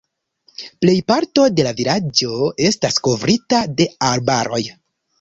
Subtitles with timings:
[0.85, 2.33] Plejparto de la vilaĝo
[2.73, 4.65] estas kovrita de arbaroj.